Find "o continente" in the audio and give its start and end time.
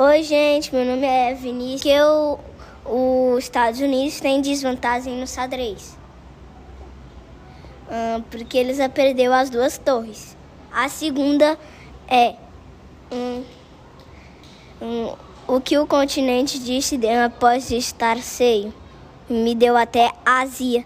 15.76-16.60